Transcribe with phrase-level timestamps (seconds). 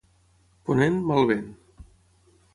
[0.69, 1.47] Ponent, mal vent.